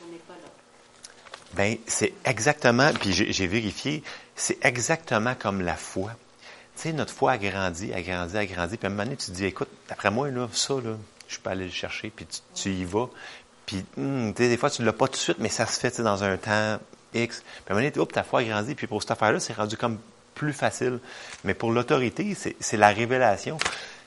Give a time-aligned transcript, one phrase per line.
[0.00, 0.34] là.
[1.54, 4.02] Ben, c'est exactement, puis j'ai vérifié,
[4.34, 6.12] c'est exactement comme la foi.
[6.76, 9.16] Tu sais, notre foi a grandi, a grandi, a grandi, puis à un moment donné,
[9.16, 10.96] tu te dis, écoute, d'après moi, là, ça, là,
[11.28, 13.08] je peux aller le chercher, puis tu, y vas.
[13.66, 15.66] Puis, hum, tu sais, des fois, tu ne l'as pas tout de suite, mais ça
[15.66, 16.80] se fait, dans un temps
[17.14, 17.40] X.
[17.40, 19.52] Puis à un moment donné, hop, ta foi a grandi, puis pour cette affaire-là, c'est
[19.52, 19.98] rendu comme
[20.34, 20.98] plus facile.
[21.44, 23.58] Mais pour l'autorité, c'est la révélation.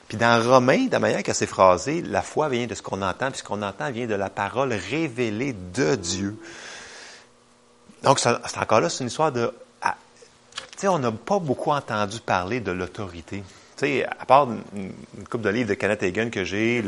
[0.08, 3.02] Puis dans Romain, de la manière que c'est phrasé, la foi vient de ce qu'on
[3.02, 6.36] entend, puis ce qu'on entend vient de la parole révélée de Dieu.
[8.02, 9.52] Donc, c'est encore là, c'est une histoire de...
[10.72, 13.42] Tu sais, on n'a pas beaucoup entendu parler de l'autorité.
[13.76, 16.84] Tu sais, à part une, une couple de livres de Kenneth Hagin que j'ai,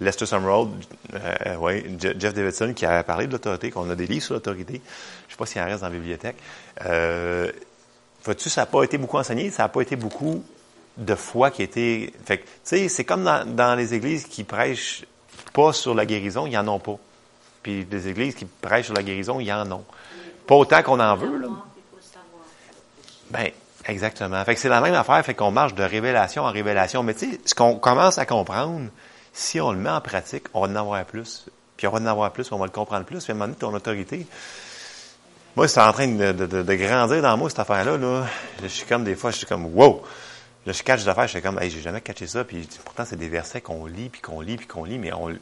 [0.00, 0.68] Lester Sumrall,
[1.14, 4.34] euh, ouais, Je- Jeff Davidson qui a parlé de l'autorité, qu'on a des livres sur
[4.34, 4.74] l'autorité.
[4.74, 6.36] Je ne sais pas s'il en reste dans la bibliothèque.
[6.84, 7.50] Euh,
[8.24, 10.44] vois-tu, ça n'a pas été beaucoup enseigné, ça n'a pas été beaucoup
[10.98, 12.12] de foi qui été...
[12.24, 15.04] Fait tu sais, c'est comme dans, les églises qui prêchent
[15.52, 16.96] pas sur la guérison, il n'y en a pas.
[17.62, 19.80] Puis des églises qui prêchent sur la guérison, il y en a.
[20.46, 21.48] Pas autant qu'on en veut, là.
[23.30, 23.50] Ben,
[23.86, 24.42] exactement.
[24.44, 27.02] Fait que c'est la même affaire, fait qu'on marche de révélation en révélation.
[27.02, 28.88] Mais tu sais, ce qu'on commence à comprendre,
[29.32, 31.46] si on le met en pratique, on va en avoir plus.
[31.76, 33.22] Puis on va en avoir plus, on va le comprendre plus.
[33.22, 34.26] Puis à un moment donné, ton autorité.
[35.56, 37.98] Moi, c'est en train de grandir dans moi, cette affaire-là.
[37.98, 38.26] Là.
[38.62, 40.02] Je suis comme des fois, je suis comme wow!
[40.68, 42.44] Là, je catch des affaires, je suis comme, hey, j'ai jamais catché ça.
[42.44, 45.34] Puis pourtant, c'est des versets qu'on lit, puis qu'on lit, puis qu'on lit, mais on,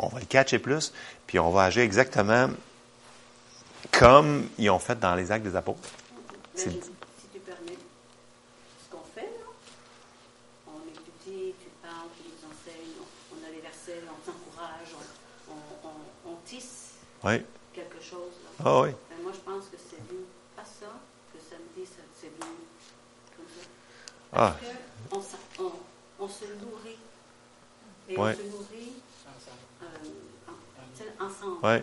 [0.00, 0.92] on va le catcher plus,
[1.28, 2.50] puis on va agir exactement
[3.92, 5.88] comme ils ont fait dans les actes des apôtres.
[6.56, 6.68] Mais si
[7.32, 7.78] tu permets,
[8.84, 9.46] ce qu'on fait, là,
[10.66, 14.88] on étudie, tu parles, tu nous enseignes, on, on a les versets, on t'encourage,
[15.48, 15.88] on, on,
[16.28, 17.34] on, on tisse Oui.
[17.72, 18.34] quelque chose.
[18.58, 18.64] Là.
[18.64, 18.88] Ah oui.
[19.08, 20.24] Ben, moi, je pense que c'est venu
[20.56, 20.90] pas ça,
[21.32, 22.56] que samedi, ça- c'est venu
[23.36, 23.68] comme ça.
[23.68, 24.23] Ah.
[24.34, 24.66] Parce que
[25.12, 25.72] on, s'en- on,
[26.24, 26.98] on se nourrit.
[28.08, 28.32] Et Ouais.
[28.32, 28.92] on se nourrit
[29.82, 31.58] euh, ensemble.
[31.62, 31.76] Oui.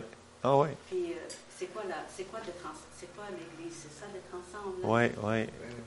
[0.44, 0.68] Ah oui.
[0.88, 1.16] Puis, euh,
[1.58, 3.76] c'est quoi, la- c'est quoi d'être en- c'est quoi l'Église?
[3.82, 4.76] C'est ça d'être ensemble.
[4.82, 5.46] Oui, oui.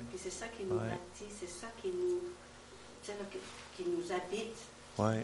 [0.09, 0.89] Puis c'est ça qui nous Ouais.
[0.89, 2.21] bâtit, c'est ça qui nous,
[3.03, 3.11] qui,
[3.76, 4.55] qui nous habite.
[4.97, 5.23] Oui.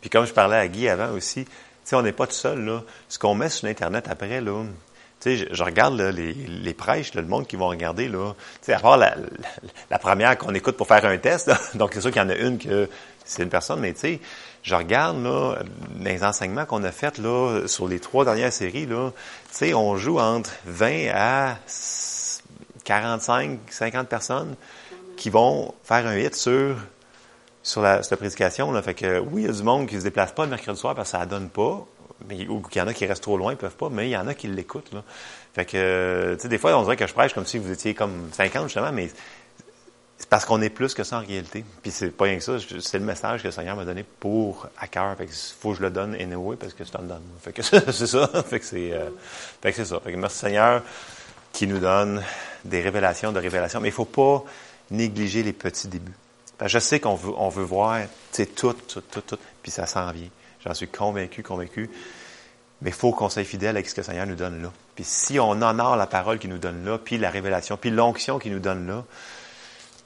[0.00, 1.50] Puis comme je parlais à Guy avant aussi, tu
[1.84, 2.82] sais, on n'est pas tout seul, là.
[3.08, 4.64] Ce qu'on met sur Internet après, là,
[5.20, 8.08] tu sais, je, je regarde là, les, les prêches, là, le monde qui vont regarder,
[8.08, 8.34] là.
[8.60, 9.16] Tu sais, à part la,
[9.90, 11.58] la, première qu'on écoute pour faire un test, là.
[11.74, 12.88] donc c'est sûr qu'il y en a une que
[13.24, 14.20] c'est une personne, mais tu sais,
[14.62, 15.56] je regarde, là,
[16.00, 19.12] les enseignements qu'on a faits, là, sur les trois dernières séries, là,
[19.50, 21.56] tu sais, on joue entre 20 à
[22.84, 24.54] 45, 50 personnes
[25.16, 26.76] qui vont faire un hit sur
[27.62, 28.72] sur la, sur la prédication.
[28.72, 28.82] Là.
[28.82, 30.94] Fait que oui, il y a du monde qui se déplace pas le mercredi soir
[30.94, 31.86] parce que ça ne donne pas.
[32.26, 34.10] Mais, ou qu'il y en a qui restent trop loin, ils peuvent pas, mais il
[34.10, 34.92] y en a qui l'écoutent.
[34.92, 35.04] Là.
[35.54, 37.70] Fait que, euh, tu sais, des fois, on dirait que je prêche comme si vous
[37.70, 39.10] étiez comme 50, justement, mais
[40.18, 41.64] c'est parce qu'on est plus que ça en réalité.
[41.80, 44.66] Puis c'est pas rien que ça, c'est le message que le Seigneur m'a donné pour
[44.76, 45.16] à cœur.
[45.16, 47.22] Fait que faut que je le donne anyway parce que je t'en donne.
[47.40, 47.62] Fait que
[47.92, 48.26] c'est ça.
[48.44, 49.10] Fait que c'est, euh,
[49.62, 50.00] fait que c'est ça.
[50.00, 50.82] Fait que merci Seigneur
[51.52, 52.22] qui nous donne
[52.64, 53.80] des révélations de révélations.
[53.80, 54.44] Mais il faut pas
[54.90, 56.16] négliger les petits débuts.
[56.64, 59.86] Je sais qu'on veut, on veut voir, tu sais, tout, tout, tout, tout, puis ça
[59.86, 60.28] s'en vient.
[60.64, 61.90] J'en suis convaincu, convaincu.
[62.80, 64.72] Mais il faut qu'on soit fidèle avec ce que le Seigneur nous donne là.
[64.94, 68.38] Puis si on honore la parole qu'il nous donne là, puis la révélation, puis l'onction
[68.38, 69.04] qu'il nous donne là,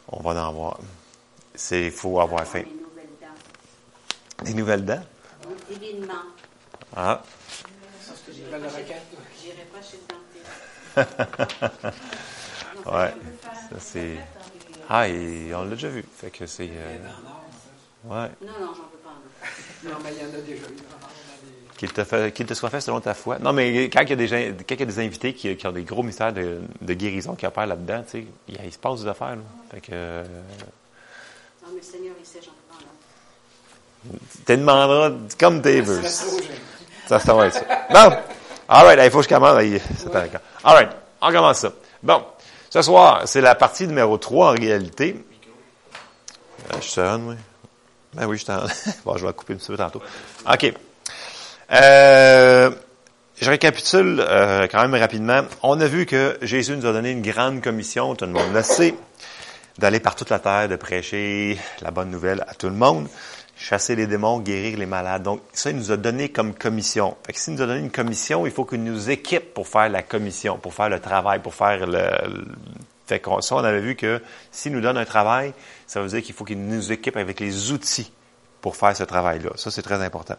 [0.08, 0.80] on va en avoir.
[1.54, 2.62] C'est, il faut avoir faim.
[4.42, 5.02] Des nouvelles dents.
[5.68, 6.14] Des nouvelles dents?
[6.96, 7.22] Ah.
[8.06, 9.02] Parce que j'ai pas la requête.
[9.42, 11.96] J'irai pas chez le dentiste.
[12.84, 13.14] Ouais.
[13.70, 14.16] ça, c'est...
[14.88, 16.04] Ah, et on l'a déjà vu.
[16.16, 16.68] Fait que c'est...
[16.68, 16.98] euh,
[18.06, 18.28] ouais.
[18.40, 18.91] Non, non, j'en.
[19.84, 19.96] Non.
[20.04, 20.60] Mais il y en a déjà eu.
[20.76, 20.82] Des-
[21.78, 23.38] Qu'il te, fait- qu'il te soit fait selon ta foi.
[23.40, 25.56] Non, mais quand il y a des, gens, quand il y a des invités qui,
[25.56, 28.72] qui ont des gros mystères de, de guérison qui opèrent là-dedans, tu sais, il, il
[28.72, 29.30] se passe des affaires.
[29.36, 29.42] Là.
[29.72, 29.88] Fait que...
[29.92, 30.22] euh,
[31.62, 32.50] Non, mais le Seigneur, il sait, j'en
[34.36, 36.02] tu te demanderas comme tes veux.
[36.02, 36.54] C'est trop gênant.
[37.06, 37.64] Ça, ça va être ça.
[37.90, 38.16] Bon.
[38.68, 39.00] All right.
[39.04, 39.56] Il faut que je commence.
[40.64, 40.90] All right.
[41.20, 41.72] On commence ça.
[42.02, 42.24] Bon.
[42.70, 45.24] Ce soir, c'est la partie numéro 3 en réalité.
[46.72, 47.36] Euh, je sonne, oui.
[48.14, 48.60] Ben oui, je t'en.
[49.04, 50.02] bon, je vais couper un petit peu tantôt.
[50.50, 50.74] OK.
[51.72, 52.70] Euh,
[53.40, 55.42] je récapitule euh, quand même rapidement.
[55.62, 58.62] On a vu que Jésus nous a donné une grande commission, tout le monde le
[58.62, 58.94] sait,
[59.78, 63.08] d'aller par toute la terre, de prêcher la bonne nouvelle à tout le monde,
[63.56, 65.22] chasser les démons, guérir les malades.
[65.22, 67.16] Donc, ça, il nous a donné comme commission.
[67.26, 69.88] Fait que s'il nous a donné une commission, il faut qu'il nous équipe pour faire
[69.88, 72.10] la commission, pour faire le travail, pour faire le...
[73.06, 74.20] Fait qu'on, ça, on avait vu que
[74.50, 75.52] s'il nous donne un travail,
[75.86, 78.12] ça veut dire qu'il faut qu'il nous équipe avec les outils
[78.60, 79.50] pour faire ce travail-là.
[79.56, 80.36] Ça, c'est très important.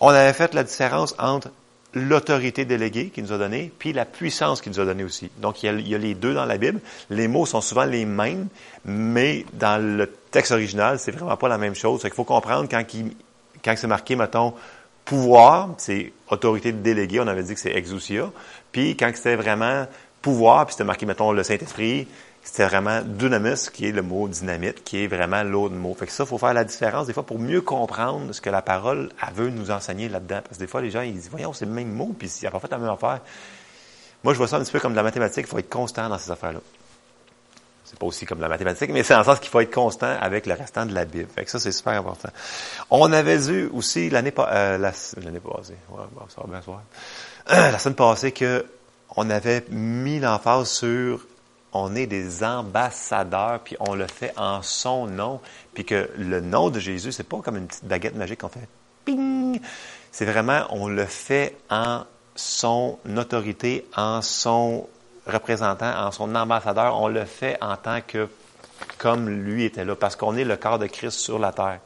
[0.00, 1.50] On avait fait la différence entre
[1.94, 5.30] l'autorité déléguée qu'il nous a donnée, puis la puissance qu'il nous a donnée aussi.
[5.38, 6.80] Donc, il y, a, il y a les deux dans la Bible.
[7.10, 8.48] Les mots sont souvent les mêmes,
[8.84, 12.02] mais dans le texte original, c'est vraiment pas la même chose.
[12.04, 13.16] Il faut comprendre quand, il-
[13.64, 14.54] quand c'est marqué, mettons,
[15.04, 18.30] pouvoir, c'est autorité déléguée, on avait dit que c'est exousia.
[18.70, 19.86] Puis quand c'était vraiment
[20.22, 22.06] pouvoir, puis c'était marqué, mettons, le Saint-Esprit,
[22.42, 25.94] c'était vraiment dunamis, qui est le mot dynamite, qui est vraiment l'autre mot.
[25.94, 28.50] Fait que ça, il faut faire la différence des fois pour mieux comprendre ce que
[28.50, 30.40] la parole elle veut nous enseigner là-dedans.
[30.42, 32.46] Parce que des fois, les gens, ils disent, voyons, c'est le même mot, puis il
[32.46, 33.20] a pas fait la même affaire.
[34.24, 36.08] Moi, je vois ça un petit peu comme de la mathématique, il faut être constant
[36.08, 36.60] dans ces affaires-là.
[37.84, 40.46] C'est pas aussi comme la mathématique, mais c'est en sens qu'il faut être constant avec
[40.46, 41.28] le restant de la Bible.
[41.34, 42.28] Fait que ça, c'est super important.
[42.88, 46.74] On avait vu aussi l'année euh, l'année passée, ouais,
[47.48, 48.64] la semaine passée que
[49.16, 51.26] on avait mis l'emphase sur
[51.72, 55.40] on est des ambassadeurs, puis on le fait en son nom,
[55.72, 58.68] puis que le nom de Jésus, c'est pas comme une petite baguette magique qu'on fait
[59.04, 59.60] ping.
[60.10, 62.04] C'est vraiment, on le fait en
[62.34, 64.88] son autorité, en son
[65.26, 67.00] représentant, en son ambassadeur.
[67.00, 68.28] On le fait en tant que
[68.98, 71.80] comme lui était là, parce qu'on est le corps de Christ sur la terre.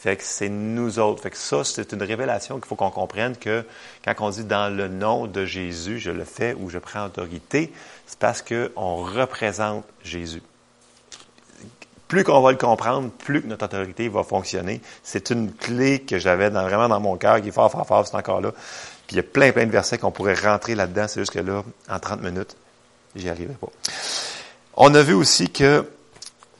[0.00, 1.22] Fait que c'est nous autres.
[1.22, 3.66] Fait que ça, c'est une révélation qu'il faut qu'on comprenne que
[4.02, 7.70] quand on dit dans le nom de Jésus, je le fais ou je prends autorité,
[8.06, 10.42] c'est parce qu'on représente Jésus.
[12.08, 14.80] Plus qu'on va le comprendre, plus que notre autorité va fonctionner.
[15.02, 18.16] C'est une clé que j'avais vraiment dans mon cœur, qui est fort, fort, fort, c'est
[18.16, 18.52] encore là.
[19.06, 21.08] Puis il y a plein, plein de versets qu'on pourrait rentrer là-dedans.
[21.08, 22.56] C'est juste que là, en 30 minutes,
[23.14, 23.68] j'y arriverai pas.
[24.78, 25.86] On a vu aussi que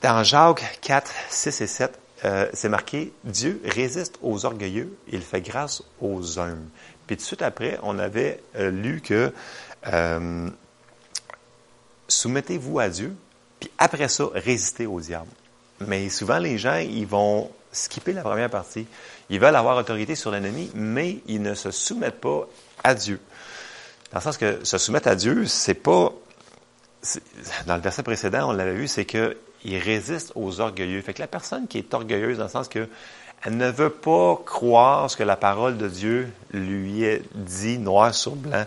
[0.03, 5.41] dans Jacques 4, 6 et 7, euh, c'est marqué Dieu résiste aux orgueilleux, il fait
[5.41, 6.67] grâce aux humbles.
[7.07, 9.33] Puis tout de suite après, on avait euh, lu que
[9.87, 10.49] euh,
[12.07, 13.15] soumettez-vous à Dieu,
[13.59, 15.31] puis après ça, résistez au diable.
[15.79, 18.85] Mais souvent, les gens, ils vont skipper la première partie.
[19.29, 22.47] Ils veulent avoir autorité sur l'ennemi, mais ils ne se soumettent pas
[22.83, 23.19] à Dieu.
[24.11, 26.11] Dans le sens que se soumettre à Dieu, c'est pas.
[27.65, 29.35] Dans le verset précédent, on l'avait vu, c'est que
[29.65, 31.01] il résiste aux orgueilleux.
[31.01, 32.87] Fait que la personne qui est orgueilleuse, dans le sens que
[33.43, 38.13] elle ne veut pas croire ce que la parole de Dieu lui est dit noir
[38.13, 38.65] sur blanc,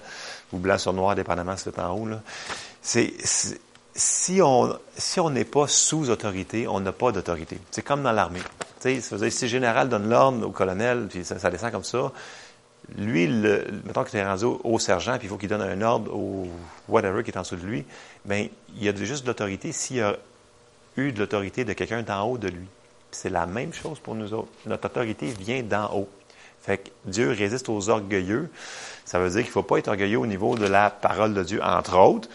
[0.53, 2.09] ou blanc sur noir, dépendamment si c'est en haut.
[2.83, 3.15] C'est,
[3.95, 7.59] si on si on n'est pas sous autorité, on n'a pas d'autorité.
[7.71, 8.41] C'est comme dans l'armée.
[8.81, 12.13] Si le général donne l'ordre au colonel, puis ça, descend comme ça,
[12.99, 16.15] lui, le, mettons qu'il est rendu au, sergent, puis il faut qu'il donne un ordre
[16.15, 16.49] au
[16.89, 17.85] whatever qui est en dessous de lui,
[18.27, 20.17] bien, il y a juste de l'autorité s'il y a
[20.97, 22.67] eu de l'autorité de quelqu'un d'en haut de lui.
[23.11, 24.51] C'est la même chose pour nous autres.
[24.67, 26.09] Notre autorité vient d'en haut.
[26.61, 28.51] Fait que Dieu résiste aux orgueilleux.
[29.05, 31.43] Ça veut dire qu'il ne faut pas être orgueilleux au niveau de la parole de
[31.43, 32.29] Dieu, entre autres.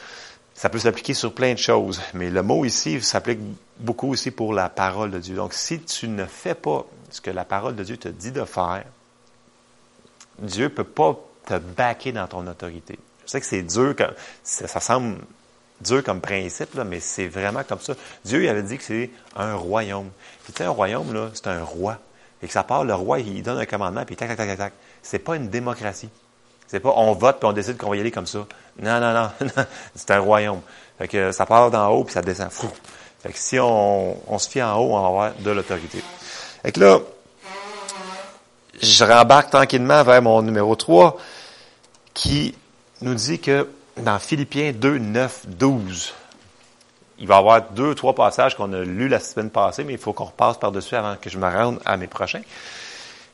[0.53, 2.01] Ça peut s'appliquer sur plein de choses.
[2.13, 3.39] Mais le mot ici s'applique
[3.79, 5.35] beaucoup aussi pour la parole de Dieu.
[5.35, 8.45] Donc, si tu ne fais pas ce que la parole de Dieu te dit de
[8.45, 8.85] faire,
[10.37, 12.99] Dieu ne peut pas te baquer dans ton autorité.
[13.25, 13.95] Je sais que c'est dur,
[14.43, 15.17] ça, ça semble
[15.81, 17.93] dur comme principe, là, mais c'est vraiment comme ça.
[18.25, 20.09] Dieu il avait dit que c'est un royaume.
[20.43, 21.97] Puis tu sais, un royaume, là, c'est un roi.
[22.41, 24.73] Et que ça part, le roi, il donne un commandement, puis tac, tac, tac, tac,
[25.01, 26.09] C'est pas une démocratie.
[26.67, 28.45] C'est pas on vote puis on décide qu'on va y aller comme ça.
[28.79, 29.65] Non, non, non.
[29.95, 30.61] c'est un royaume.
[30.97, 32.51] Fait que ça part d'en haut puis ça descend.
[32.51, 32.69] Fou.
[33.21, 36.01] Fait que si on, on se fie en haut, on va avoir de l'autorité.
[36.61, 36.99] Fait que là,
[38.81, 41.17] je rembarque tranquillement vers mon numéro 3
[42.13, 42.55] qui
[43.01, 43.67] nous dit que
[43.99, 46.13] dans Philippiens 2, 9, 12.
[47.19, 49.99] Il va y avoir deux, trois passages qu'on a lus la semaine passée, mais il
[49.99, 52.41] faut qu'on repasse par-dessus avant que je me rende à mes prochains.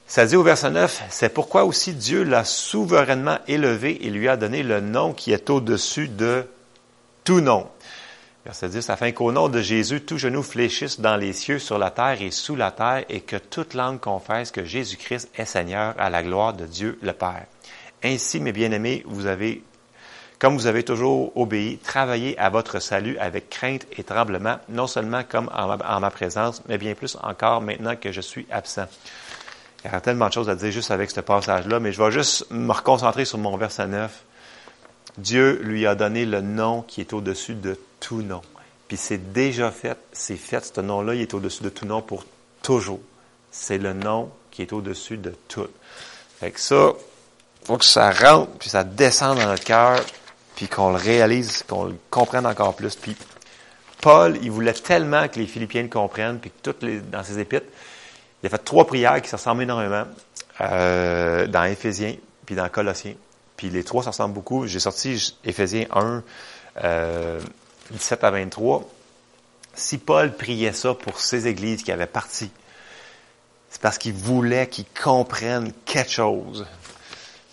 [0.07, 4.38] Ça dit au verset 9, c'est pourquoi aussi Dieu l'a souverainement élevé et lui a
[4.38, 6.45] donné le nom qui est au-dessus de
[7.23, 7.68] tout nom.
[8.45, 11.90] Verset 10, afin qu'au nom de Jésus, tout genou fléchisse dans les cieux, sur la
[11.90, 16.11] terre et sous la terre, et que toute langue confesse que Jésus-Christ est Seigneur à
[16.11, 17.45] la gloire de Dieu le Père.
[18.04, 19.63] Ainsi, mes bien-aimés, vous avez
[20.39, 25.23] comme vous avez toujours obéi, travaillez à votre salut avec crainte et tremblement, non seulement
[25.27, 28.85] comme en ma, présence, mais bien plus encore maintenant que je suis absent.
[29.83, 32.11] Il y a tellement de choses à dire juste avec ce passage-là, mais je vais
[32.11, 34.23] juste me reconcentrer sur mon verset 9.
[35.18, 38.42] Dieu lui a donné le nom qui est au-dessus de tout nom.
[38.87, 42.25] Puis c'est déjà fait, c'est fait, ce nom-là, il est au-dessus de tout nom pour
[42.61, 42.99] toujours.
[43.51, 45.68] C'est le nom qui est au-dessus de tout.
[46.39, 46.92] Fait que ça,
[47.63, 49.99] faut que ça rentre, puis ça descende dans notre cœur,
[50.56, 52.95] puis qu'on le réalise, qu'on le comprenne encore plus.
[52.95, 53.16] Puis
[54.02, 57.68] Paul, il voulait tellement que les Philippiens le comprennent, puis toutes les, dans ses épîtres,
[58.44, 60.06] il a fait trois prières qui se ressemblent énormément
[60.62, 63.16] euh, dans Éphésiens, puis dans Colossiens.
[63.57, 64.68] Puis les trois, ça ressemble beaucoup.
[64.68, 66.24] J'ai sorti Éphésiens 1,
[66.83, 67.42] euh,
[67.92, 68.88] 17 à 23.
[69.74, 72.50] Si Paul priait ça pour ces églises qui avaient parti,
[73.69, 76.66] c'est parce qu'il voulait qu'ils comprennent quelque chose.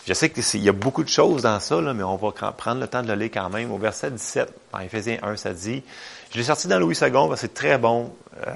[0.06, 2.88] Je sais qu'il y a beaucoup de choses dans ça, mais on va prendre le
[2.88, 3.70] temps de le lire quand même.
[3.70, 5.82] Au verset 17, dans Éphésiens 1, ça dit,
[6.32, 8.12] je l'ai sorti dans Louis II, c'est très bon.
[8.46, 8.50] Euh,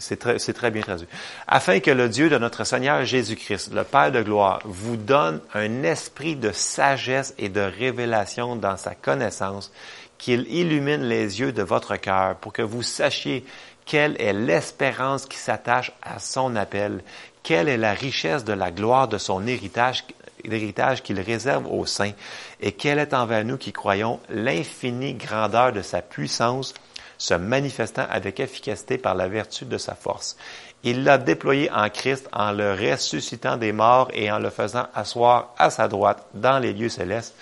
[0.00, 1.06] C'est très, très bien traduit.
[1.46, 5.84] Afin que le Dieu de notre Seigneur Jésus-Christ, le Père de gloire, vous donne un
[5.84, 9.70] esprit de sagesse et de révélation dans sa connaissance,
[10.18, 13.44] qu'il illumine les yeux de votre cœur pour que vous sachiez
[13.86, 17.02] quelle est l'espérance qui s'attache à son appel,
[17.44, 20.04] quelle est la richesse de la gloire de son héritage,
[20.44, 22.12] l'héritage qu'il réserve aux saints,
[22.60, 26.74] et quelle est envers nous qui croyons l'infinie grandeur de sa puissance,
[27.18, 30.36] se manifestant avec efficacité par la vertu de sa force.
[30.82, 35.54] Il l'a déployé en Christ en le ressuscitant des morts et en le faisant asseoir
[35.58, 37.34] à sa droite dans les lieux célestes,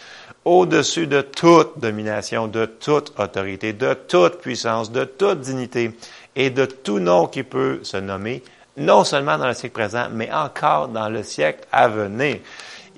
[0.45, 5.93] au-dessus de toute domination, de toute autorité, de toute puissance, de toute dignité
[6.35, 8.43] et de tout nom qui peut se nommer,
[8.77, 12.39] non seulement dans le siècle présent, mais encore dans le siècle à venir.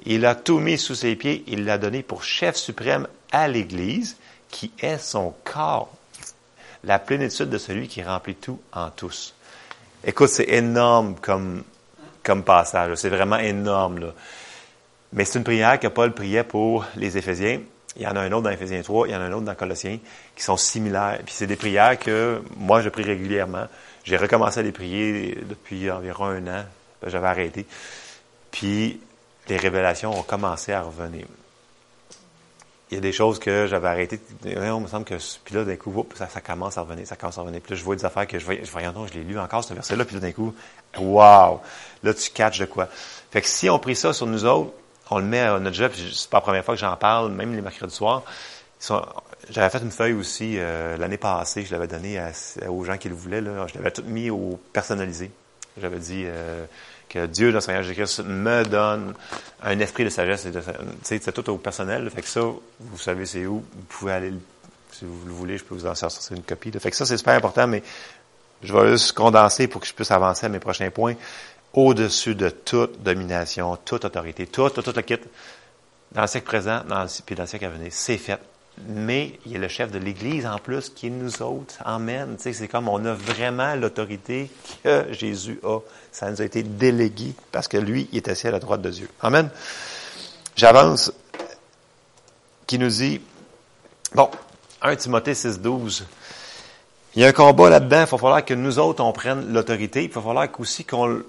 [0.07, 4.17] Il a tout mis sous ses pieds, il l'a donné pour chef suprême à l'Église,
[4.49, 5.91] qui est son corps,
[6.85, 9.35] la plénitude de celui qui remplit tout en tous.
[10.05, 11.63] Écoute, c'est énorme comme,
[12.23, 12.95] comme passage.
[12.95, 14.13] C'est vraiment énorme.
[15.13, 17.61] Mais c'est une prière que Paul priait pour les Éphésiens.
[17.97, 19.45] Il y en a un autre dans Éphésiens 3, il y en a un autre
[19.45, 19.99] dans Colossiens,
[20.37, 21.19] qui sont similaires.
[21.25, 23.67] Puis c'est des prières que moi, je prie régulièrement.
[24.05, 26.65] J'ai recommencé à les prier depuis environ un an.
[27.07, 27.67] J'avais arrêté.
[28.51, 29.01] Puis
[29.49, 31.27] les révélations ont commencé à revenir
[32.91, 34.21] il y a des choses que j'avais arrêté.
[34.45, 35.15] On me semble que.
[35.45, 37.61] Puis là, d'un coup, ça, commence à revenir, ça commence à revenir.
[37.61, 39.73] Puis là, je vois des affaires que je voyais, non, je l'ai lu encore, ce
[39.75, 40.05] verset-là.
[40.05, 40.53] Puis là, d'un coup,
[40.99, 41.61] wow!
[42.03, 42.89] Là, tu catches de quoi.
[43.31, 44.73] Fait que si on prie ça sur nous autres,
[45.11, 47.55] on le met à notre job, c'est pas la première fois que j'en parle, même
[47.55, 48.25] les mercredis soirs.
[49.51, 52.21] J'avais fait une feuille aussi euh, l'année passée, je l'avais donnée
[52.69, 53.41] aux gens qui le voulaient.
[53.41, 55.31] Je l'avais tout mis au personnalisé.
[55.81, 56.65] J'avais dit, euh,
[57.11, 59.15] que Dieu, dans Seigneur Jésus-Christ, me donne
[59.63, 60.47] un esprit de sagesse.
[61.03, 62.09] C'est tout au personnel.
[62.09, 63.57] fait que ça, vous savez c'est où.
[63.57, 64.33] Vous pouvez aller,
[64.93, 66.71] si vous le voulez, je peux vous en sortir une copie.
[66.71, 67.83] Fait que ça, c'est super important, mais
[68.63, 71.15] je vais juste condenser pour que je puisse avancer à mes prochains points.
[71.73, 75.19] Au-dessus de toute domination, toute autorité, tout, tout, le kit,
[76.13, 78.39] dans le siècle présent, le, puis dans le siècle à venir, c'est fait
[78.89, 81.75] mais il y a le chef de l'Église en plus qui est nous autres.
[81.85, 82.37] Amen.
[82.39, 84.51] c'est comme on a vraiment l'autorité
[84.83, 85.79] que Jésus a.
[86.13, 88.91] Ça nous a été délégué parce que lui, il est assis à la droite de
[88.91, 89.09] Dieu.
[89.21, 89.51] Amen.
[90.57, 91.13] J'avance.
[92.67, 93.21] Qui nous dit,
[94.15, 94.31] bon,
[94.83, 96.07] 1 Timothée 6, 12.
[97.17, 98.05] Il y a un combat là-dedans.
[98.07, 100.05] Il va falloir que nous autres, on prenne l'autorité.
[100.05, 101.23] Il va falloir aussi qu'on,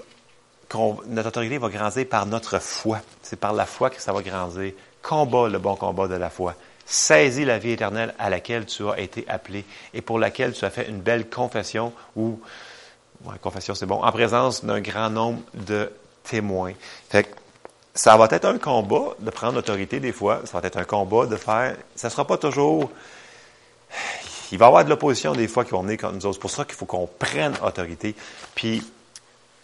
[1.07, 2.99] notre autorité va grandir par notre foi.
[3.23, 4.73] C'est par la foi que ça va grandir.
[5.01, 6.55] Combat le bon combat de la foi.
[6.91, 10.69] Saisis la vie éternelle à laquelle tu as été appelé et pour laquelle tu as
[10.69, 12.37] fait une belle confession ou,
[13.23, 15.89] ouais, confession c'est bon, en présence d'un grand nombre de
[16.23, 16.73] témoins.
[17.09, 17.29] Fait que,
[17.93, 21.27] ça va être un combat de prendre l'autorité des fois, ça va être un combat
[21.27, 22.91] de faire, ça sera pas toujours,
[24.51, 26.35] il va y avoir de l'opposition des fois qui vont venir contre nous autres.
[26.35, 28.15] C'est pour ça qu'il faut qu'on prenne autorité.
[28.53, 28.83] Puis,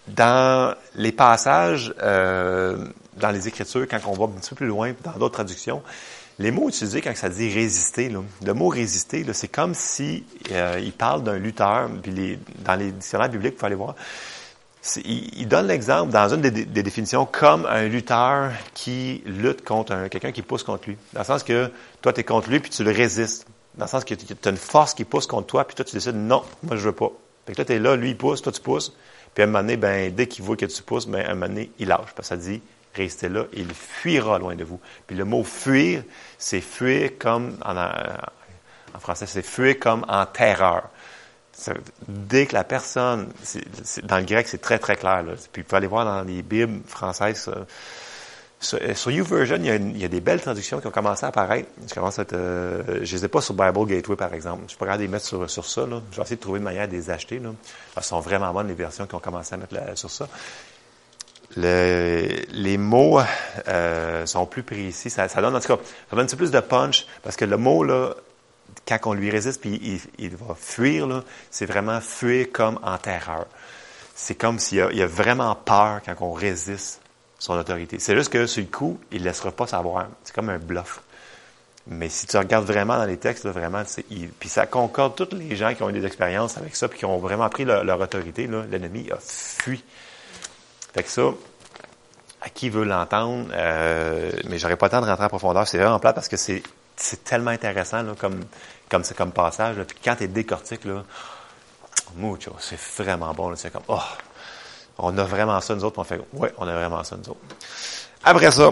[0.07, 2.77] dans les passages, euh,
[3.19, 5.81] dans les Écritures, quand on va un petit peu plus loin, dans d'autres traductions,
[6.39, 10.93] les mots utilisés quand ça dit résister, le mot résister, c'est comme si euh, il
[10.93, 13.95] parle d'un lutteur, puis dans les dictionnaires bibliques, il faut aller voir,
[15.03, 20.31] il, donne l'exemple dans une des, des, définitions comme un lutteur qui lutte contre quelqu'un
[20.31, 20.97] qui pousse contre lui.
[21.13, 21.71] Dans le sens que
[22.01, 23.47] toi, tu es contre lui, puis tu le résistes.
[23.75, 25.93] Dans le sens que tu as une force qui pousse contre toi, puis toi, tu
[25.93, 27.12] décides, non, moi, je veux pas.
[27.45, 28.93] Fait que là, tu es là, lui, il pousse, toi, tu pousses.
[29.33, 31.33] Puis à un moment donné, ben, dès qu'il voit que tu pousses, ben, à un
[31.36, 32.13] moment donné, il lâche.
[32.15, 32.62] Parce que ça dit,
[32.96, 34.79] restez là, il fuira loin de vous.
[35.06, 36.03] Puis le mot fuir,
[36.38, 40.89] c'est fuir comme, en, français, c'est fuir comme en terreur.
[42.08, 43.29] Dès que la personne,
[44.03, 45.24] dans le grec, c'est très, très clair.
[45.51, 47.50] Puis vous pouvez aller voir dans les Bibles françaises.
[48.60, 51.70] Sur, YouVersion, il y, a des belles traductions qui ont commencé à apparaître.
[51.88, 54.63] Je je les ai pas sur Bible Gateway, par exemple.
[54.63, 55.86] Je suis pas les mettre sur, sur ça.
[55.86, 56.01] Là.
[56.12, 57.38] Je vais essayer de trouver une manière de les acheter.
[57.38, 57.51] Là.
[57.96, 60.27] Elles sont vraiment bonnes, les versions qui ont commencé à mettre sur ça.
[61.60, 63.20] Le, les mots
[63.68, 65.10] euh, sont plus précis.
[65.10, 67.58] Ça, ça, donne, en tout cas, un petit peu plus de punch parce que le
[67.58, 68.14] mot, là,
[68.88, 73.48] quand on lui résiste puis il, va fuir, c'est vraiment fuir comme en terreur.
[74.16, 77.02] C'est comme s'il a, a vraiment peur quand on résiste
[77.40, 77.98] son autorité.
[78.00, 80.08] C'est juste que sur le coup, il ne laissera pas savoir.
[80.24, 81.02] C'est comme un bluff.
[81.90, 83.84] Mais si tu regardes vraiment dans les textes, vraiment,
[84.40, 87.06] puis ça concorde tous les gens qui ont eu des expériences avec ça, puis qui
[87.06, 89.84] ont vraiment pris leur, autorité, l'ennemi a fui.
[90.98, 91.30] Fait que ça,
[92.42, 95.68] à qui veut l'entendre, euh, mais j'aurais pas le temps de rentrer en profondeur.
[95.68, 96.63] C'est vraiment plat parce que c'est,
[96.96, 98.44] c'est tellement intéressant là, comme,
[98.89, 99.77] comme, comme passage.
[99.77, 99.86] Là.
[99.86, 101.04] Puis quand tu décortique, là,
[102.16, 103.56] mucho, c'est vraiment bon.
[103.56, 104.01] C'est comme, oh,
[104.98, 106.00] on a vraiment ça, nous autres.
[106.00, 107.42] On fait, ouais, on a vraiment ça, nous autres.
[108.24, 108.72] Après ça,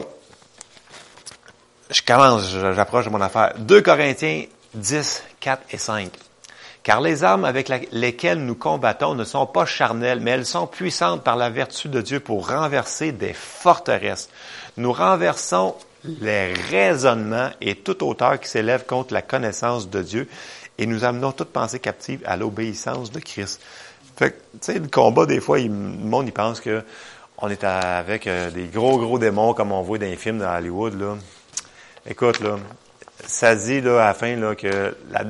[1.91, 3.53] je commence, j'approche de mon affaire.
[3.59, 6.09] 2 Corinthiens 10, 4 et 5.
[6.85, 11.23] Car les armes avec lesquelles nous combattons ne sont pas charnelles, mais elles sont puissantes
[11.23, 14.29] par la vertu de Dieu pour renverser des forteresses.
[14.77, 15.73] Nous renversons
[16.03, 20.29] les raisonnements et toute hauteur qui s'élève contre la connaissance de Dieu
[20.77, 23.63] et nous amenons toute pensée captive à l'obéissance de Christ.
[24.15, 26.83] Fait que, tu sais, le combat, des fois, le monde, il pense que
[27.39, 30.55] on est avec euh, des gros, gros démons comme on voit dans les films dans
[30.55, 31.17] Hollywood, là.
[32.07, 32.59] Écoute, là,
[33.25, 35.23] ça dit, là, à la fin, là, que la,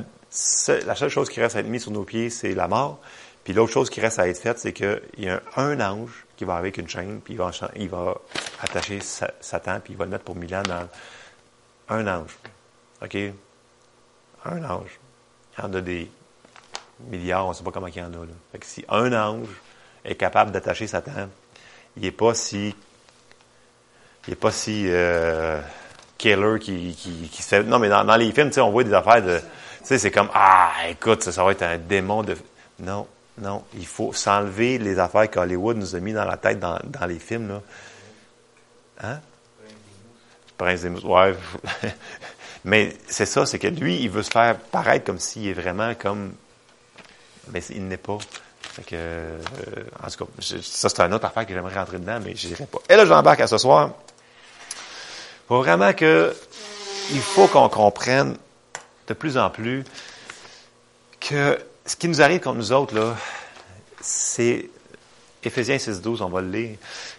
[0.84, 3.00] la seule chose qui reste à être mise sur nos pieds, c'est la mort.
[3.44, 6.44] Puis l'autre chose qui reste à être faite, c'est qu'il y a un, ange qui
[6.44, 8.16] va avec une chaîne, puis il va, il va
[8.60, 10.88] attacher Sa- Satan, puis il va le mettre pour Milan dans
[11.88, 12.36] un ange.
[13.02, 13.16] OK?
[14.44, 14.98] Un ange.
[15.56, 16.10] Il y en a des
[17.08, 18.16] milliards, on ne sait pas comment il y en a.
[18.16, 18.32] Là.
[18.52, 19.48] Fait que si un ange
[20.04, 21.28] est capable d'attacher Satan,
[21.96, 22.74] il n'est pas si.
[24.26, 24.84] Il n'est pas si.
[24.88, 25.60] Euh,
[26.18, 26.96] killer qui.
[27.64, 29.40] Non, mais dans, dans les films, on voit des affaires de.
[29.86, 32.36] Sais, c'est comme Ah, écoute, ça, ça va être un démon de.
[32.80, 33.06] Non,
[33.38, 33.62] non.
[33.74, 37.20] Il faut s'enlever les affaires qu'Hollywood nous a mis dans la tête dans, dans les
[37.20, 37.62] films, là.
[39.04, 39.20] Hein?
[40.58, 40.88] Prince des.
[40.88, 41.36] Ouais.
[42.64, 45.94] mais c'est ça, c'est que lui, il veut se faire paraître comme s'il est vraiment
[45.94, 46.32] comme.
[47.52, 48.18] Mais il n'est pas.
[48.62, 49.38] Fait que, euh,
[50.02, 52.66] en tout cas, ça, c'est une autre affaire que j'aimerais rentrer dedans, mais je dirais
[52.66, 52.78] pas.
[52.88, 53.90] Et là, j'embarque à ce soir.
[55.46, 56.34] Faut vraiment que,
[57.12, 58.36] il faut qu'on comprenne
[59.06, 59.84] de plus en plus
[61.20, 63.16] que ce qui nous arrive contre nous autres, là,
[64.00, 64.68] c'est
[65.46, 66.76] Éphésiens 6.12, on va le lire.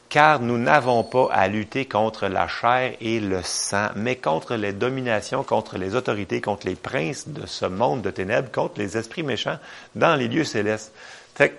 [0.10, 4.74] Car nous n'avons pas à lutter contre la chair et le sang, mais contre les
[4.74, 9.24] dominations, contre les autorités, contre les princes de ce monde de ténèbres, contre les esprits
[9.24, 9.58] méchants
[9.96, 10.92] dans les lieux célestes.
[11.36, 11.56] Fait que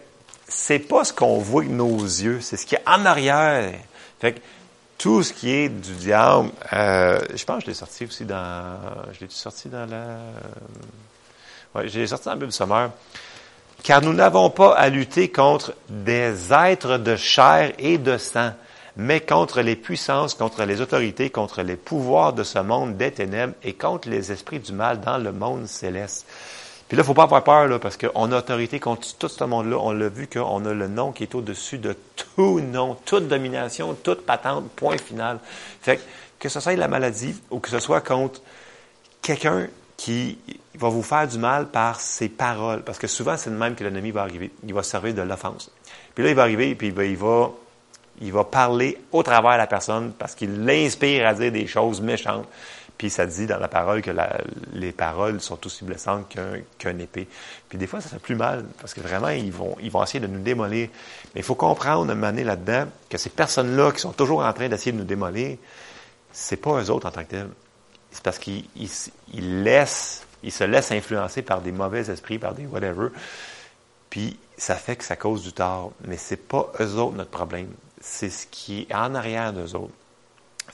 [0.47, 3.73] c'est pas ce qu'on voit avec nos yeux, c'est ce qui est en arrière.
[4.21, 4.41] Fait
[4.99, 8.77] tout ce qui est du diable, euh, je pense que je l'ai sorti aussi dans,
[9.13, 10.19] je l'ai sorti dans la,
[11.75, 12.91] ouais, j'ai sorti dans la Bible sommaire.
[13.85, 18.51] Car nous n'avons pas à lutter contre des êtres de chair et de sang,
[18.97, 23.55] mais contre les puissances, contre les autorités, contre les pouvoirs de ce monde des ténèbres
[23.63, 26.27] et contre les esprits du mal dans le monde céleste.
[26.89, 29.45] Puis là, il faut pas avoir peur, là, parce qu'on a autorité contre tout ce
[29.45, 29.77] monde-là.
[29.79, 33.95] On l'a vu qu'on a le nom qui est au-dessus de tout nom, toute domination,
[33.95, 35.39] toute patente, point final.
[35.83, 36.03] Fait que,
[36.39, 38.41] que ce soit la maladie ou que ce soit contre
[39.21, 40.39] quelqu'un qui
[40.77, 42.83] va vous faire du mal par ses paroles.
[42.83, 44.51] Parce que souvent, c'est le même que l'ennemi va arriver.
[44.67, 45.71] Il va se servir de l'offense.
[46.15, 47.51] Puis là, il va arriver, puis ben, il va,
[48.23, 52.01] il va parler au travers de la personne parce qu'il l'inspire à dire des choses
[52.01, 52.47] méchantes.
[52.99, 54.41] Puis ça dit dans la parole que la-
[54.73, 57.29] les paroles sont aussi blessantes qu'un qu'un épée.
[57.69, 60.19] Puis des fois, ça fait plus mal parce que vraiment, ils vont, ils vont essayer
[60.21, 60.89] de nous démolir.
[61.35, 64.69] Mais il faut comprendre, à un là-dedans, que ces personnes-là qui sont toujours en train
[64.69, 65.59] d'essayer de nous démolir,
[66.33, 67.49] c'est pas eux autres en tant que tels.
[68.11, 68.91] C'est parce qu'ils ils,
[69.33, 73.09] ils laissent, ils se laissent influencer par des mauvais esprits, par des whatever.
[74.11, 75.93] Puis ça fait que ça cause du tort.
[76.05, 77.69] Mais c'est pas eux autres notre problème.
[78.01, 79.93] C'est ce qui est en arrière d'eux autres.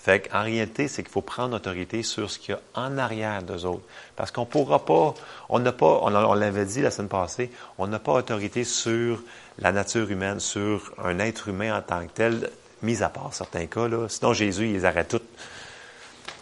[0.07, 3.65] Qu'en réalité, c'est qu'il faut prendre autorité sur ce qu'il y a en arrière d'eux
[3.65, 3.85] autres.
[4.17, 5.15] Parce qu'on pourra pas,
[5.49, 9.23] on n'a pas, on, l'avait dit la semaine passée, on n'a pas autorité sur
[9.59, 12.51] la nature humaine, sur un être humain en tant que tel,
[12.83, 14.07] mis à part certains cas, là.
[14.11, 15.29] Sinon, Jésus, il les arrête toutes.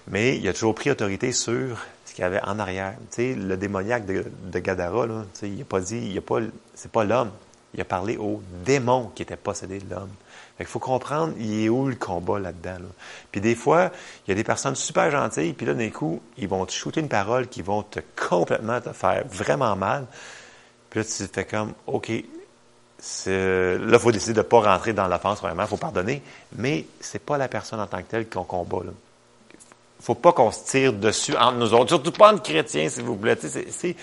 [0.09, 2.95] Mais il a toujours pris autorité sur ce qu'il y avait en arrière.
[3.17, 6.41] Le démoniaque de, Gadara, tu sais, il n'a pas dit, il a pas,
[6.75, 7.31] c'est pas l'homme.
[7.75, 10.11] Il a parlé au démon qui était possédé de l'homme.
[10.57, 12.79] Qu'il faut comprendre, il est où le combat là-dedans.
[12.79, 12.89] Là?
[13.33, 13.91] Puis des fois,
[14.27, 17.01] il y a des personnes super gentilles, puis là, d'un coup, ils vont te shooter
[17.01, 20.07] une parole qui vont te complètement te faire vraiment mal.
[20.91, 22.23] Puis là, tu te fais comme, OK, là,
[23.27, 26.23] il faut décider de ne pas rentrer dans l'offense, vraiment, il faut pardonner,
[26.57, 28.85] mais c'est pas la personne en tant que telle qu'on combat.
[28.85, 28.93] Là
[30.03, 31.91] faut pas qu'on se tire dessus entre nous autres.
[31.91, 33.39] Surtout pas entre chrétiens, s'il vous plaît.
[33.41, 33.97] C'est-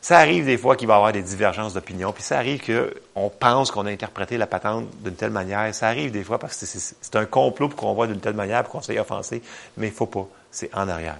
[0.00, 3.28] ça arrive des fois qu'il va y avoir des divergences d'opinion, puis ça arrive qu'on
[3.30, 5.74] pense qu'on a interprété la patente d'une telle manière.
[5.74, 8.62] Ça arrive des fois parce que c'est- un complot pour qu'on voit d'une telle manière,
[8.64, 9.42] pour qu'on s'aille offensé,
[9.76, 10.26] mais il faut pas.
[10.50, 11.18] C'est en arrière.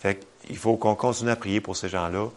[0.00, 2.28] Fait il faut qu'on continue à prier pour ces gens-là,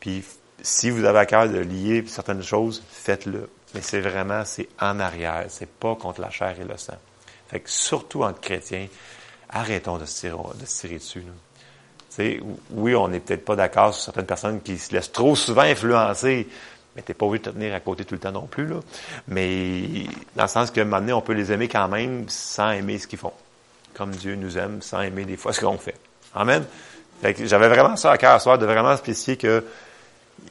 [0.00, 0.24] puis
[0.60, 3.48] si vous avez à cœur de lier certaines choses, faites-le.
[3.74, 5.44] Mais c'est vraiment, c'est en arrière.
[5.48, 6.96] C'est pas contre la chair et le sang.
[7.48, 8.86] Fait que surtout entre chrétiens,
[9.48, 11.20] arrêtons de se tirer, de se tirer dessus.
[11.20, 11.32] là.
[12.14, 15.34] Tu sais, oui, on n'est peut-être pas d'accord sur certaines personnes qui se laissent trop
[15.34, 16.46] souvent influencer,
[16.94, 18.66] mais t'es pas obligé de te tenir à côté tout le temps non plus.
[18.66, 18.80] Là.
[19.28, 20.04] Mais
[20.36, 23.18] dans le sens que maintenant, on peut les aimer quand même sans aimer ce qu'ils
[23.18, 23.32] font.
[23.94, 25.96] Comme Dieu nous aime sans aimer des fois ce qu'on fait.
[26.34, 26.64] Amen.
[27.44, 29.64] J'avais vraiment ça à cœur ce soir de vraiment spécifier que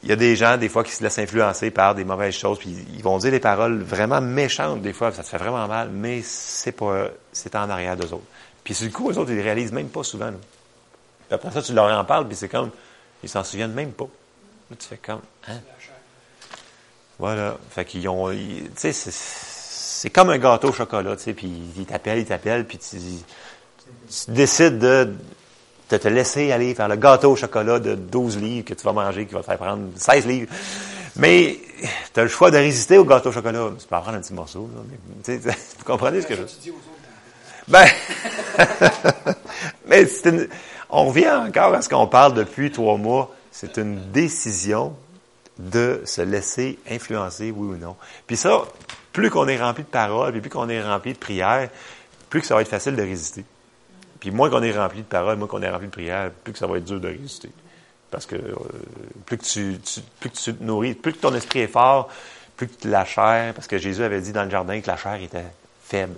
[0.02, 2.58] il y a des gens, des fois, qui se laissent influencer par des mauvaises choses,
[2.58, 5.90] puis ils vont dire des paroles vraiment méchantes, des fois, ça te fait vraiment mal,
[5.92, 8.24] mais c'est pas, c'est en arrière d'eux autres.
[8.64, 10.26] Puis sur le coup, eux autres, ils réalisent même pas souvent.
[10.26, 10.36] là.
[11.32, 12.68] Puis après ça, tu leur en parles, puis c'est comme,
[13.22, 14.06] ils s'en souviennent même pas.
[14.78, 15.60] tu fais comme, hein?
[17.18, 17.56] Voilà.
[17.70, 21.86] Fait qu'ils ont, tu sais, c'est, comme un gâteau au chocolat, tu sais, puis ils
[21.86, 25.14] t'appellent, ils t'appellent, puis tu, tu décides de,
[25.88, 28.92] de te laisser aller faire le gâteau au chocolat de 12 livres que tu vas
[28.92, 30.52] manger, qui va te faire prendre 16 livres.
[31.16, 31.58] Mais
[32.12, 33.70] tu as le choix de résister au gâteau au chocolat.
[33.80, 34.82] Tu peux en prendre un petit morceau, là,
[35.26, 36.74] mais, vous comprenez ce que je veux dire?
[36.74, 36.84] Autres,
[37.68, 37.86] Ben,
[39.86, 40.48] mais c'est une-
[40.92, 43.34] on revient encore à ce qu'on parle depuis trois mois.
[43.50, 44.94] C'est une décision
[45.58, 47.96] de se laisser influencer, oui ou non.
[48.26, 48.62] Puis ça,
[49.12, 51.70] plus qu'on est rempli de paroles, puis plus qu'on est rempli de prières,
[52.28, 53.44] plus que ça va être facile de résister.
[54.20, 56.58] Puis moins qu'on est rempli de paroles, moins qu'on est rempli de prières, plus que
[56.58, 57.50] ça va être dur de résister.
[58.10, 58.54] Parce que euh,
[59.24, 59.78] plus que tu,
[60.20, 62.10] plus que tu te nourris, plus que ton esprit est fort,
[62.56, 65.14] plus que la chair, parce que Jésus avait dit dans le jardin que la chair
[65.14, 65.46] était
[65.84, 66.16] faible.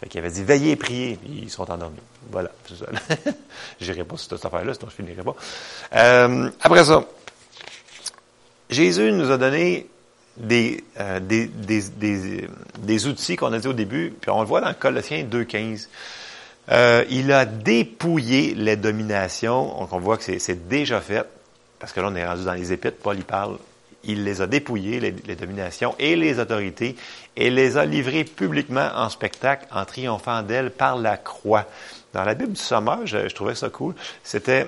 [0.00, 1.96] Fait qu'il avait dit veillez et priez, puis ils sont endormis.
[2.30, 2.86] Voilà, c'est ça.
[3.80, 5.34] Je n'irai pas sur cette affaire-là, sinon je finirai pas.
[5.96, 7.02] Euh, après ça,
[8.68, 9.86] Jésus nous a donné
[10.36, 14.46] des, euh, des, des, des, des outils qu'on a dit au début, puis on le
[14.46, 15.88] voit dans Colossiens 2.15.
[16.70, 19.78] Euh, il a dépouillé les dominations.
[19.80, 21.26] Donc, on voit que c'est- c'est déjà fait,
[21.80, 23.58] parce que là, on est rendu dans les épîtres, Paul y parle.
[24.04, 26.96] Il les a dépouillées, les, dominations et les autorités,
[27.36, 31.66] et les a livrées publiquement en spectacle en triomphant d'elles par la croix.
[32.12, 34.66] Dans la Bible du Sommeur, je, je trouvais ça cool, c'était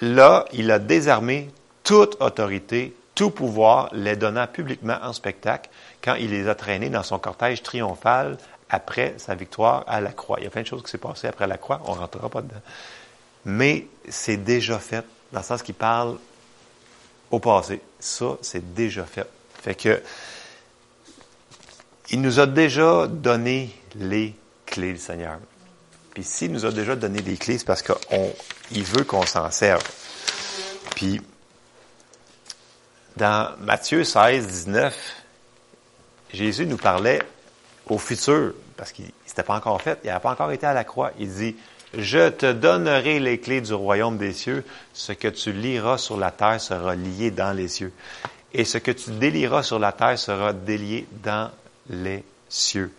[0.00, 1.48] là, il a désarmé
[1.84, 5.70] toute autorité, tout pouvoir, les donnant publiquement en spectacle
[6.02, 8.36] quand il les a traînés dans son cortège triomphal
[8.68, 10.38] après sa victoire à la croix.
[10.40, 12.28] Il y a plein de choses qui s'est passées après la croix, on ne rentrera
[12.28, 12.60] pas dedans.
[13.44, 16.18] Mais c'est déjà fait, dans le sens qu'il parle
[17.30, 17.80] au passé.
[18.00, 19.26] Ça, c'est déjà fait.
[19.62, 20.02] Fait que,
[22.10, 24.34] il nous a déjà donné les
[24.64, 25.38] clés, le Seigneur.
[26.14, 29.82] Puis s'il nous a déjà donné des clés, c'est parce qu'il veut qu'on s'en serve.
[30.94, 31.20] Puis,
[33.16, 34.96] dans Matthieu 16, 19,
[36.32, 37.20] Jésus nous parlait
[37.88, 40.84] au futur, parce qu'il s'était pas encore fait, il n'avait pas encore été à la
[40.84, 41.12] croix.
[41.18, 41.56] Il dit,
[41.96, 44.64] je te donnerai les clés du royaume des cieux.
[44.92, 47.92] Ce que tu liras sur la terre sera lié dans les cieux.
[48.52, 51.50] Et ce que tu délieras sur la terre sera délié dans
[51.88, 52.92] les cieux.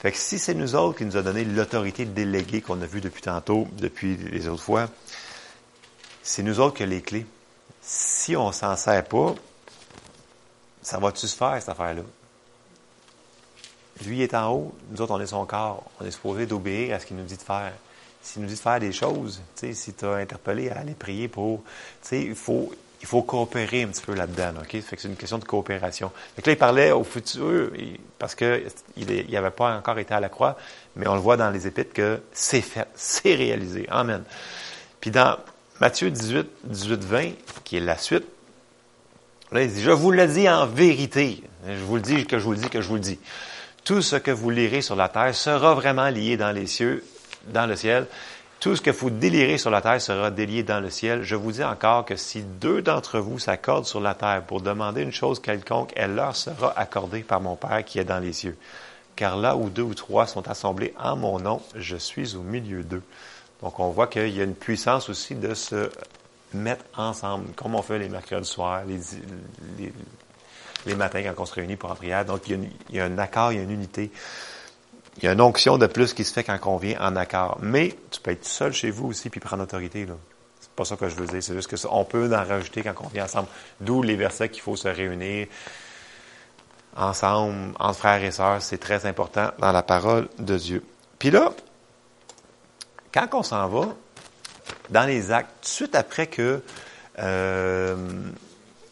[0.00, 3.00] Fait que si c'est nous autres qui nous a donné l'autorité déléguée qu'on a vue
[3.02, 4.88] depuis tantôt, depuis les autres fois,
[6.22, 7.26] c'est nous autres qui avons les clés.
[7.82, 9.34] Si on s'en sert pas,
[10.82, 12.02] ça va-tu se faire, cette affaire-là?
[14.06, 15.84] Lui est en haut, nous autres, on est son corps.
[16.00, 17.72] On est supposé d'obéir à ce qu'il nous dit de faire.
[18.22, 21.62] S'il nous dit de faire des choses, si tu as interpellé à aller prier pour,
[22.12, 24.78] il faut, il faut coopérer un petit peu là-dedans, OK?
[24.80, 26.12] Fait que c'est une question de coopération.
[26.36, 27.70] Fait que là, il parlait au futur,
[28.18, 28.62] parce que
[28.96, 30.56] il n'avait pas encore été à la croix,
[30.96, 33.86] mais on le voit dans les épîtres que c'est fait, c'est réalisé.
[33.88, 34.22] Amen.
[35.00, 35.38] Puis dans
[35.80, 37.30] Matthieu 18, 18, 20,
[37.64, 38.26] qui est la suite,
[39.50, 41.42] là, il dit, je vous le dis en vérité.
[41.66, 43.18] Je vous le dis que je vous le dis que je vous le dis.
[43.90, 47.04] Tout ce que vous lirez sur la terre sera vraiment lié dans les cieux,
[47.48, 48.06] dans le ciel.
[48.60, 51.24] Tout ce que vous délirez sur la terre sera délié dans le ciel.
[51.24, 55.02] Je vous dis encore que si deux d'entre vous s'accordent sur la terre pour demander
[55.02, 58.56] une chose quelconque, elle leur sera accordée par mon Père qui est dans les cieux.
[59.16, 62.84] Car là où deux ou trois sont assemblés en mon nom, je suis au milieu
[62.84, 63.02] d'eux.
[63.60, 65.90] Donc on voit qu'il y a une puissance aussi de se
[66.54, 69.92] mettre ensemble, comme on fait les mercredis soirs, les,
[70.86, 72.24] les matins quand on se réunit pour en prière.
[72.24, 74.10] Donc il y, a un accord, il y a une unité.
[75.18, 77.58] Il y a une onction de plus qui se fait quand on vient en accord.
[77.60, 80.06] Mais tu peux être seul chez vous aussi puis prendre autorité.
[80.06, 80.14] là.
[80.60, 81.42] C'est pas ça que je veux dire.
[81.42, 83.48] C'est juste que on peut en rajouter quand on vient ensemble.
[83.80, 85.46] D'où les versets qu'il faut se réunir
[86.96, 88.62] ensemble, entre frères et sœurs.
[88.62, 90.84] C'est très important dans la parole de Dieu.
[91.18, 91.52] Puis là,
[93.12, 93.88] quand on s'en va
[94.90, 96.62] dans les actes, tout de suite après que
[97.18, 97.96] euh,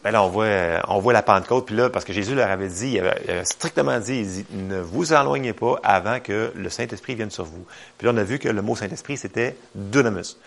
[0.09, 0.47] ben là, on voit,
[0.89, 3.99] on voit la Pentecôte, puis là, parce que Jésus leur avait dit, il avait, strictement
[4.01, 7.67] dit, il dit, ne vous éloignez pas avant que le Saint-Esprit vienne sur vous.
[7.99, 10.39] Puis là, on a vu que le mot Saint-Esprit, c'était dunamis,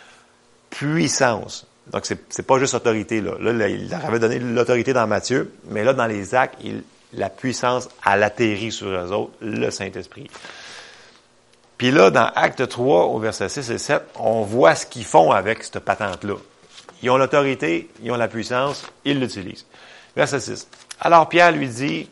[0.72, 1.68] puissance.
[1.92, 3.34] Donc, c'est, c'est pas juste autorité, là.
[3.40, 6.58] Il leur avait donné l'autorité dans Matthieu, mais là, dans les actes,
[7.14, 10.28] la puissance, elle atterrit sur eux autres, le Saint-Esprit.
[11.78, 15.32] Puis là, dans Acte 3, au verset 6 et 7, on voit ce qu'ils font
[15.32, 16.38] avec cette patente-là.
[17.04, 19.66] Ils ont l'autorité, ils ont la puissance, ils l'utilisent.
[20.16, 20.68] Verset 6.
[21.00, 22.08] Alors Pierre lui dit,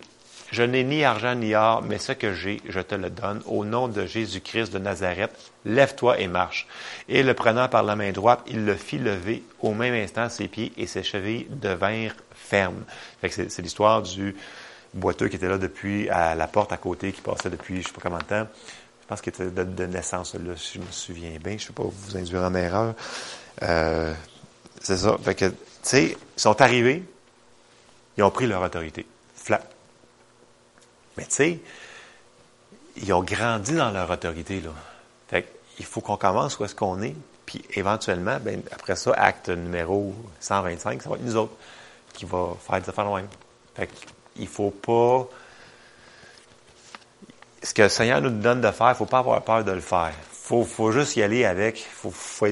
[0.51, 3.41] je n'ai ni argent ni or, mais ce que j'ai, je te le donne.
[3.45, 5.31] Au nom de Jésus-Christ de Nazareth,
[5.63, 6.67] lève-toi et marche.
[7.07, 9.43] Et le prenant par la main droite, il le fit lever.
[9.61, 12.83] Au même instant, ses pieds et ses chevilles devinrent fermes.
[13.29, 14.35] C'est, l'histoire du
[14.95, 17.93] boiteux qui était là depuis à la porte à côté, qui passait depuis je sais
[17.93, 18.47] pas combien de temps.
[19.03, 21.57] Je pense qu'il était de, de naissance, là, si je me souviens bien.
[21.57, 22.95] Je ne sais pas vous induire en erreur.
[23.61, 24.13] Euh,
[24.79, 25.17] C'est ça.
[25.23, 27.03] Fait que, tu sais, ils sont arrivés,
[28.17, 29.05] ils ont pris leur autorité.
[29.35, 29.61] Flat.
[31.17, 31.59] Mais tu sais,
[32.97, 34.71] ils ont grandi dans leur autorité, là.
[35.29, 35.47] Fait
[35.79, 37.15] il faut qu'on commence où est-ce qu'on est,
[37.45, 41.53] puis éventuellement, ben, après ça, acte numéro 125, ça va être nous autres
[42.13, 43.27] qui va faire des affaires même.
[43.75, 43.89] Fait
[44.35, 45.27] qu'il faut pas...
[47.63, 49.81] Ce que le Seigneur nous donne de faire, il faut pas avoir peur de le
[49.81, 50.11] faire.
[50.13, 51.79] Il faut, faut juste y aller avec.
[51.79, 52.47] Il faut, faut,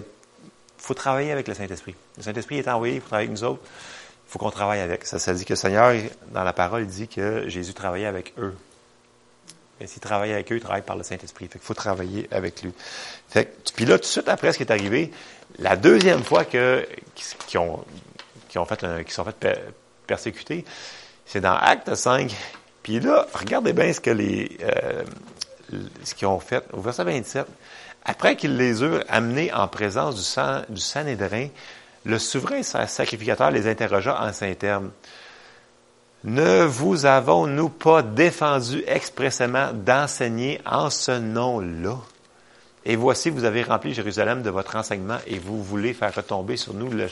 [0.78, 1.96] faut travailler avec le Saint-Esprit.
[2.18, 3.62] Le Saint-Esprit est envoyé, faut travailler avec nous autres.
[3.64, 5.06] Il faut qu'on travaille avec.
[5.06, 5.94] Ça, ça dit que le Seigneur,
[6.32, 8.56] dans la parole, il dit que Jésus travaillait avec eux.
[9.80, 11.46] Et s'il travaille avec eux, il travaille par le Saint-Esprit.
[11.46, 12.74] Fait qu'il faut travailler avec lui.
[13.76, 15.12] Puis là, tout de suite après ce qui est arrivé,
[15.60, 16.88] la deuxième fois que,
[17.48, 17.84] qui, ont,
[18.50, 19.60] qui ont fait qui sont fait
[20.08, 20.66] persécuter,
[21.26, 22.36] c'est dans Acte 5.
[22.82, 25.04] Puis là, regardez bien ce que les, euh,
[26.04, 26.64] ce qu'ils ont fait.
[26.74, 27.46] Au verset 27.
[28.08, 31.50] Après qu'ils les eurent amenés en présence du, sang, du Sanhédrin,
[32.06, 34.92] le souverain sacrificateur les interrogea en ces termes.
[36.24, 41.98] Ne vous avons-nous pas défendu expressément d'enseigner en ce nom-là?
[42.86, 46.74] Et voici, vous avez rempli Jérusalem de votre enseignement et vous voulez faire retomber sur
[46.74, 47.08] nous le,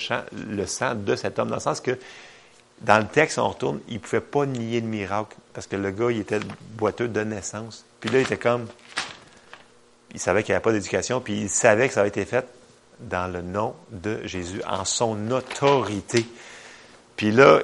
[0.50, 1.50] le sang de cet homme.
[1.50, 2.00] Dans le sens que,
[2.82, 5.92] dans le texte, on retourne, il ne pouvait pas nier le miracle parce que le
[5.92, 6.40] gars, il était
[6.78, 7.84] boiteux de naissance.
[8.00, 8.68] Puis là, il était comme,
[10.16, 12.48] il savait qu'il n'y avait pas d'éducation, puis il savait que ça avait été fait
[13.02, 16.26] dans le nom de Jésus, en son autorité.
[17.18, 17.60] Puis là,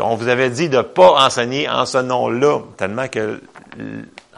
[0.00, 3.40] on vous avait dit de ne pas enseigner en ce nom-là, tellement que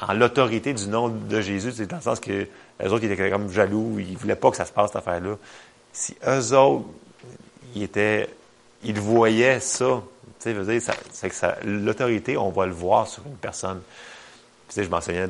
[0.00, 2.48] en l'autorité du nom de Jésus, c'est dans le sens que
[2.80, 4.96] les autres ils étaient comme jaloux, ils ne voulaient pas que ça se passe, cette
[4.96, 5.36] affaire-là.
[5.92, 6.86] Si eux autres,
[7.76, 8.30] ils étaient,
[8.82, 10.02] ils voyaient ça,
[10.40, 13.82] tu sais, c'est que ça, l'autorité, on va le voir sur une personne.
[14.68, 15.29] Tu sais, je m'enseignais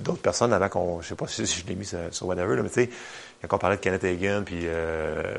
[0.00, 2.74] d'autres personnes avant qu'on, je sais pas si je l'ai mis sur, whatever, mais tu
[2.74, 2.90] sais,
[3.42, 5.38] quand on parlait de Kenneth Hagan, puis euh,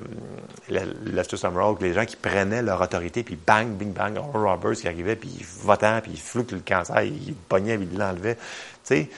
[0.70, 5.15] Lester Summerall, les gens qui prenaient leur autorité, puis bang, bing, bang, Roberts qui arrivait,
[5.15, 8.36] puis il votait, puis il floutait le cancer, il pognait, puis il l'enlevait.
[8.36, 8.41] Tu
[8.84, 9.10] sais,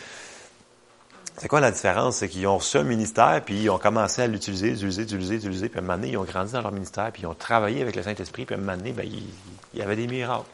[1.37, 2.17] c'est quoi la différence?
[2.17, 5.79] C'est qu'ils ont un ministère, puis ils ont commencé à l'utiliser, utiliser, utiliser, utiliser, puis
[5.79, 7.95] à un moment donné, ils ont grandi dans leur ministère, puis ils ont travaillé avec
[7.95, 10.45] le Saint-Esprit, puis à un moment donné, ben, il, y avait des miracles.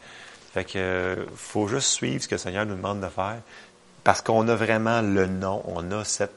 [0.52, 3.40] Fait que faut juste suivre ce que le Seigneur nous demande de faire,
[4.02, 6.32] parce qu'on a vraiment le nom, on a cette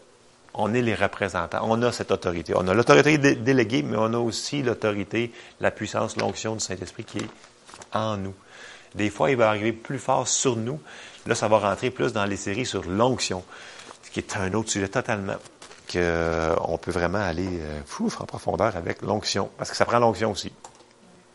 [0.54, 1.62] on est les représentants.
[1.64, 2.54] On a cette autorité.
[2.56, 7.18] On a l'autorité déléguée, mais on a aussi l'autorité, la puissance, l'onction du Saint-Esprit qui
[7.20, 7.30] est
[7.92, 8.36] en nous.
[8.96, 10.80] Des fois, il va arriver plus fort sur nous.
[11.26, 13.44] Là, ça va rentrer plus dans les séries sur l'onction,
[14.04, 15.38] ce qui est un autre sujet totalement
[15.92, 17.82] qu'on peut vraiment aller euh,
[18.20, 20.52] en profondeur avec l'onction, parce que ça prend l'onction aussi.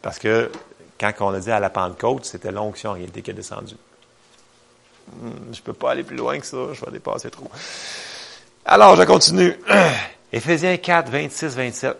[0.02, 0.50] Parce que
[0.98, 3.76] quand on a dit à la Pentecôte, c'était l'onction en réalité qui est descendue.
[5.20, 7.50] Hmm, je ne peux pas aller plus loin que ça, je vais dépasser trop.
[8.64, 9.56] Alors, je continue.
[10.32, 11.96] Éphésiens 4, 26, 27.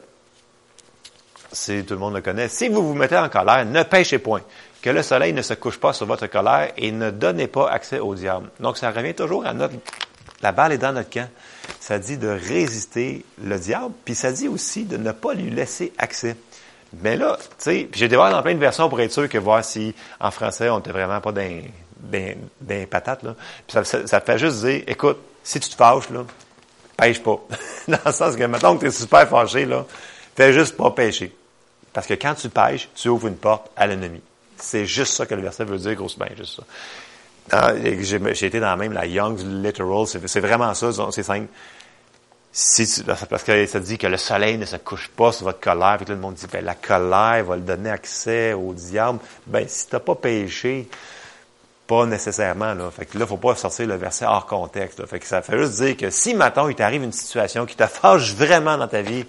[1.51, 2.49] Si tout le monde le connaît.
[2.49, 4.43] Si vous vous mettez en colère, ne pêchez point.
[4.83, 8.01] Que le soleil ne se couche pas sur votre colère et ne donnez pas accès
[8.01, 8.51] au diable.
[8.61, 9.75] Donc, ça revient toujours à notre,
[10.43, 11.29] la balle est dans notre camp.
[11.81, 15.93] Ça dit de résister le diable, puis ça dit aussi de ne pas lui laisser
[15.99, 16.37] accès.
[16.93, 19.65] Mais là, tu sais, j'ai voir dans plein de versions pour être sûr que voir
[19.65, 23.35] si en français on était vraiment pas d'un patate là.
[23.67, 26.25] Puis ça, ça, fait juste dire, écoute, si tu te fâches là,
[26.97, 27.39] pêche pas.
[27.89, 29.85] Dans le sens que, mettons que tu es super fâché, là,
[30.35, 31.35] fais juste pas pêcher.
[31.93, 34.21] Parce que quand tu pêches, tu ouvres une porte à l'ennemi.
[34.57, 37.75] C'est juste ça que le verset veut dire, grosso bien, juste ça.
[37.77, 41.49] J'ai été dans même la Young's Literal, c'est vraiment ça, c'est simple.
[42.51, 45.97] Si parce que ça dit que le soleil ne se couche pas sur votre colère,
[45.97, 49.19] puis tout le monde dit, ben, la colère va le donner accès au diable.
[49.47, 50.89] Ben, si tu n'as pas péché,
[51.87, 52.91] pas nécessairement, là.
[52.91, 55.05] Fait que là, faut pas sortir le verset hors contexte.
[55.07, 57.87] Fait que ça fait juste dire que si, maintenant il t'arrive une situation qui te
[57.87, 59.25] fâche vraiment dans ta vie,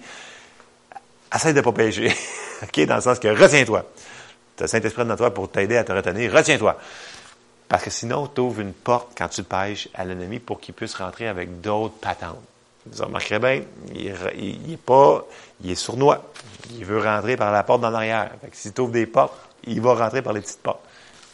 [1.34, 2.14] essaie de pas pécher.
[2.86, 3.86] Dans le sens que retiens-toi.
[4.54, 6.30] Tu as Saint-Esprit dans toi pour t'aider à te retenir.
[6.30, 6.76] Retiens-toi.
[7.66, 10.94] Parce que sinon, tu ouvres une porte quand tu pêches à l'ennemi pour qu'il puisse
[10.94, 12.36] rentrer avec d'autres patentes.
[12.86, 13.62] Vous remarquerez bien,
[13.94, 15.24] il, est pas,
[15.62, 16.24] il est sournois.
[16.72, 18.30] Il veut rentrer par la porte dans l'arrière.
[18.40, 20.80] Fait que si tu ouvres des portes, il va rentrer par les petites portes.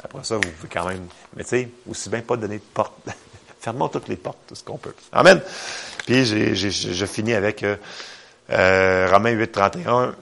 [0.02, 1.06] Après ça, vous pouvez quand même.
[1.36, 2.94] Mais tu sais, aussi bien pas donner de porte.
[3.60, 4.94] Fermons toutes les portes, tout ce qu'on peut.
[5.12, 5.40] Amen.
[6.04, 7.76] Puis je finis avec euh,
[8.50, 10.14] euh, Romains 8, 31.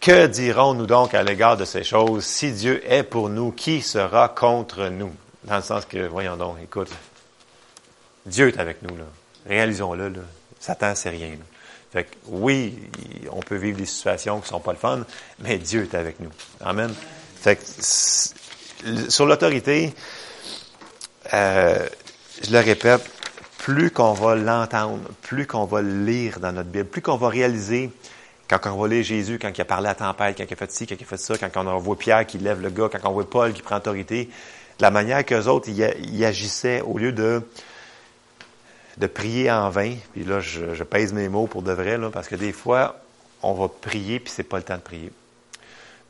[0.00, 2.24] Que dirons-nous donc à l'égard de ces choses?
[2.24, 5.12] Si Dieu est pour nous, qui sera contre nous?
[5.44, 6.90] Dans le sens que, voyons donc, écoute,
[8.26, 9.04] Dieu est avec nous, là.
[9.46, 10.20] Réalisons-le, là.
[10.60, 11.30] Satan, c'est rien.
[11.92, 12.78] Fait que, oui,
[13.30, 15.04] on peut vivre des situations qui sont pas le fun,
[15.40, 16.30] mais Dieu est avec nous.
[16.60, 16.92] Amen.
[17.40, 19.94] Fait que, sur l'autorité,
[21.32, 21.86] euh,
[22.42, 23.02] je le répète,
[23.58, 27.28] plus qu'on va l'entendre, plus qu'on va le lire dans notre Bible, plus qu'on va
[27.28, 27.90] réaliser
[28.48, 30.56] quand on va lire Jésus, quand il a parlé à la tempête, quand il a
[30.56, 32.88] fait ci, quand il a fait ça, quand on voit Pierre qui lève le gars,
[32.90, 34.28] quand on voit Paul qui prend autorité,
[34.80, 37.42] la manière qu'eux autres, ils, agissaient au lieu de,
[38.98, 39.94] de prier en vain.
[40.12, 43.00] Puis là, je, pèse mes mots pour de vrai, là, parce que des fois,
[43.42, 45.12] on va prier, puis c'est pas le temps de prier.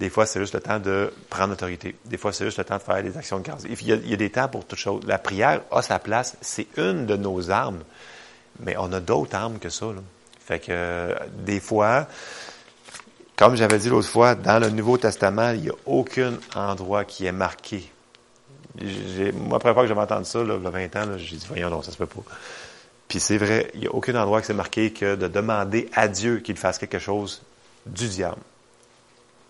[0.01, 1.95] Des fois, c'est juste le temps de prendre autorité.
[2.05, 3.63] Des fois, c'est juste le temps de faire des actions de grâce.
[3.65, 5.03] Il y, a, des temps pour toutes choses.
[5.07, 6.37] La prière a sa place.
[6.41, 7.85] C'est une de nos armes.
[8.61, 9.87] Mais on a d'autres armes que ça.
[9.87, 10.03] Là.
[10.45, 12.09] Fait que des fois,
[13.37, 17.27] comme j'avais dit l'autre fois, dans le Nouveau Testament, il n'y a aucun endroit qui
[17.27, 17.91] est marqué.
[18.81, 18.89] moi,
[19.53, 21.47] la première fois que j'avais entendu ça, là, il y a 20 ans, j'ai dit,
[21.49, 22.23] voyons, non, ça se peut pas.
[23.15, 26.09] Puis c'est vrai, il n'y a aucun endroit qui s'est marqué que de demander à
[26.09, 27.43] Dieu qu'il fasse quelque chose
[27.87, 28.41] du diable.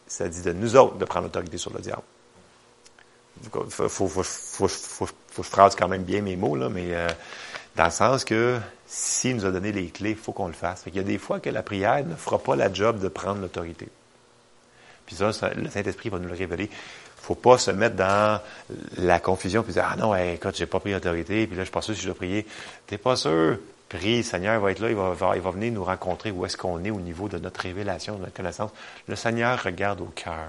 [0.07, 2.03] Ça dit de nous autres de prendre l'autorité sur le diable.
[3.43, 7.09] Il faut, faut, faut, faut, je phrase quand même bien mes mots, là, mais euh,
[7.75, 10.83] dans le sens que s'il nous a donné les clés, il faut qu'on le fasse.
[10.87, 13.41] il y a des fois que la prière ne fera pas la job de prendre
[13.41, 13.89] l'autorité.
[15.07, 16.69] Puis ça, le Saint-Esprit va nous le révéler.
[17.25, 18.41] Faut pas se mettre dans
[18.99, 21.67] la confusion puis dire, ah non, écoute, écoute, j'ai pas pris l'autorité, puis là, je
[21.67, 22.47] suis pas sûr si je dois prier.
[22.87, 23.59] T'es pas sûr.
[23.89, 26.91] Prie, le Seigneur va être là, il va, venir nous rencontrer où est-ce qu'on est
[26.91, 28.71] au niveau de notre révélation, de notre connaissance.
[29.09, 30.49] Le Seigneur regarde au cœur.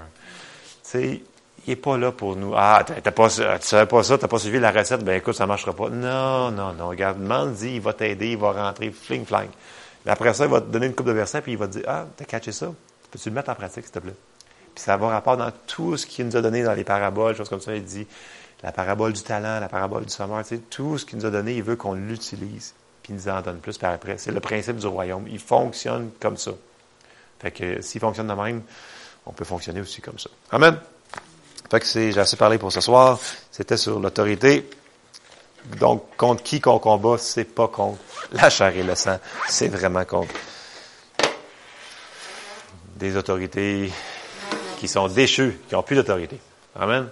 [0.90, 1.22] Tu
[1.66, 2.52] il n'est pas là pour nous.
[2.56, 5.34] Ah, t'as pas, tu savais pas ça, tu n'as pas suivi la recette, ben écoute,
[5.34, 5.88] ça marchera pas.
[5.88, 6.88] Non, non, non.
[6.88, 9.24] Regarde, demande il va t'aider, il va rentrer, fling.
[10.04, 11.72] Mais après ça, il va te donner une coupe de versets, puis il va te
[11.72, 12.72] dire, ah, t'as catché ça?
[13.10, 14.14] Peux-tu le mettre en pratique, s'il te plaît?
[14.76, 17.48] Puis ça va rapport dans tout ce qu'il nous a donné dans les paraboles, choses
[17.48, 17.74] comme ça.
[17.74, 18.06] Il dit,
[18.62, 21.30] la parabole du talent, la parabole du sommeur, tu sais, tout ce qu'il nous a
[21.30, 22.74] donné, il veut qu'on l'utilise.
[23.02, 24.18] Puis il nous en donne plus par après.
[24.18, 25.26] C'est le principe du royaume.
[25.28, 26.50] Il fonctionne comme ça.
[27.38, 28.60] Fait que s'il fonctionne de même,
[29.24, 30.28] on peut fonctionner aussi comme ça.
[30.52, 30.78] Amen.
[31.70, 33.18] Fait que c'est, j'ai assez parlé pour ce soir.
[33.50, 34.68] C'était sur l'autorité.
[35.80, 37.98] Donc, contre qui qu'on combat, c'est pas contre
[38.32, 39.18] la chair et le sang.
[39.48, 40.34] C'est vraiment contre
[42.96, 43.90] des autorités
[44.76, 46.38] qui sont déchues, qui n'ont plus d'autorité.
[46.74, 47.08] Amen.